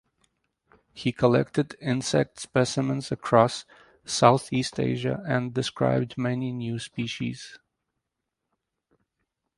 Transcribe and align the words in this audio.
He 0.95 1.11
collected 1.11 1.75
insect 1.79 2.39
specimens 2.39 3.11
across 3.11 3.65
Southeast 4.03 4.79
Asia 4.79 5.21
and 5.27 5.53
described 5.53 6.17
many 6.17 6.51
new 6.51 6.79
species. 6.79 7.59